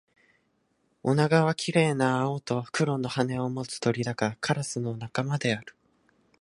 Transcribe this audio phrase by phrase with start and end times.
[1.03, 5.75] オナガは綺麗な青と黒の羽を持つ鳥だが、カラスの仲間である